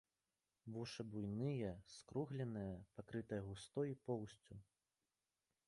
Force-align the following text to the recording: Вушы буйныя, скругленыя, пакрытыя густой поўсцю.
Вушы 0.75 1.03
буйныя, 1.11 1.73
скругленыя, 1.97 2.79
пакрытыя 2.95 3.45
густой 3.51 3.95
поўсцю. 4.09 4.55